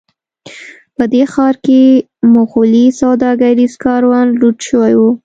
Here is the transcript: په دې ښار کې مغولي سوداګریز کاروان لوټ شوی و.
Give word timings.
په 0.97 1.03
دې 1.13 1.23
ښار 1.33 1.55
کې 1.65 1.81
مغولي 2.33 2.85
سوداګریز 3.01 3.73
کاروان 3.85 4.27
لوټ 4.41 4.57
شوی 4.69 4.93
و. 4.97 5.01